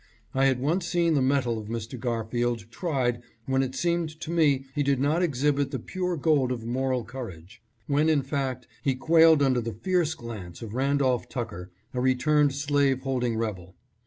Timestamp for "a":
11.93-12.01